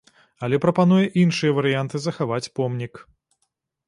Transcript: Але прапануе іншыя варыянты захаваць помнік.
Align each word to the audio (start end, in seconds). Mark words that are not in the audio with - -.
Але 0.45 0.59
прапануе 0.63 1.03
іншыя 1.23 1.51
варыянты 1.57 2.01
захаваць 2.05 2.47
помнік. 2.61 2.93